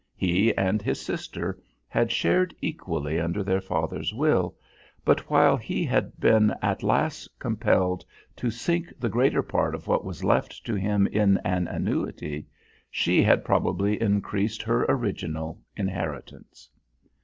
He 0.15 0.51
and 0.57 0.81
his 0.81 0.99
sister 0.99 1.59
had 1.87 2.11
shared 2.11 2.55
equally 2.59 3.19
under 3.19 3.43
their 3.43 3.61
father's 3.61 4.15
will, 4.15 4.55
but 5.05 5.29
while 5.29 5.55
he 5.57 5.85
had 5.85 6.19
been 6.19 6.55
at 6.59 6.81
last 6.81 7.29
compelled 7.37 8.03
to 8.37 8.49
sink 8.49 8.91
the 8.99 9.09
greater 9.09 9.43
part 9.43 9.75
of 9.75 9.85
what 9.85 10.03
was 10.03 10.23
left 10.23 10.65
to 10.65 10.73
him 10.73 11.05
in 11.05 11.37
an 11.45 11.67
annuity, 11.67 12.47
she 12.89 13.21
had 13.21 13.45
probably 13.45 14.01
increased 14.01 14.63
her 14.63 14.85
original 14.89 15.59
inheritance. 15.77 16.67